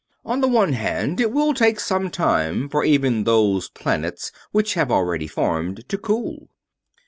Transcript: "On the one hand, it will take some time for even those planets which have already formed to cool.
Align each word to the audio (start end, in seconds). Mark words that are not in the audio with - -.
"On 0.25 0.41
the 0.41 0.47
one 0.47 0.73
hand, 0.73 1.19
it 1.19 1.31
will 1.31 1.53
take 1.53 1.79
some 1.79 2.09
time 2.09 2.69
for 2.69 2.83
even 2.83 3.23
those 3.23 3.69
planets 3.69 4.31
which 4.51 4.73
have 4.73 4.91
already 4.91 5.27
formed 5.27 5.87
to 5.89 5.97
cool. 5.99 6.49